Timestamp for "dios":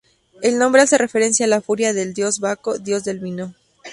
2.15-2.39, 2.79-3.03